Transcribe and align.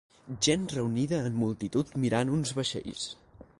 Gent 0.45 0.63
reunida 0.75 1.19
en 1.29 1.37
multitud 1.43 1.93
mirant 2.05 2.35
uns 2.39 2.57
vaixells. 2.61 3.07